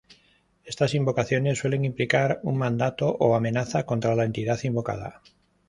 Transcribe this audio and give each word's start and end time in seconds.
Estas 0.65 0.95
invocaciones 0.95 1.59
suelen 1.59 1.85
implicar 1.85 2.39
un 2.41 2.57
mandato 2.57 3.07
o 3.19 3.35
amenaza 3.35 3.85
contra 3.85 4.15
la 4.15 4.23
entidad 4.23 4.59
invocada. 4.63 5.21